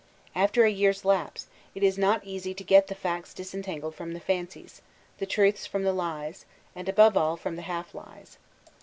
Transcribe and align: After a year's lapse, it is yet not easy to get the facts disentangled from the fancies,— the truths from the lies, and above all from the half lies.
After 0.33 0.63
a 0.63 0.71
year's 0.71 1.05
lapse, 1.05 1.45
it 1.75 1.83
is 1.83 1.99
yet 1.99 2.01
not 2.01 2.25
easy 2.25 2.55
to 2.55 2.63
get 2.63 2.87
the 2.87 2.95
facts 2.95 3.35
disentangled 3.35 3.93
from 3.93 4.13
the 4.13 4.19
fancies,— 4.19 4.81
the 5.19 5.27
truths 5.27 5.67
from 5.67 5.83
the 5.83 5.93
lies, 5.93 6.43
and 6.75 6.89
above 6.89 7.15
all 7.15 7.37
from 7.37 7.55
the 7.55 7.61
half 7.69 7.93
lies. 7.93 8.39